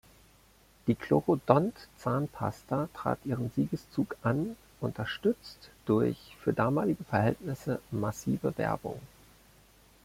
Die 0.87 0.95
Chlorodont-Zahnpasta 0.95 2.89
trat 2.91 3.19
ihren 3.23 3.51
Siegeszug 3.51 4.17
an, 4.23 4.55
unterstützt 4.79 5.69
durch 5.85 6.17
für 6.39 6.53
damalige 6.53 7.03
Verhältnisse 7.03 7.79
massive 7.91 8.57
Werbung. 8.57 8.99